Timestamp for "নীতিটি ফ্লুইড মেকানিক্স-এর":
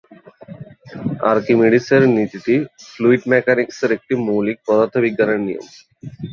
2.15-3.91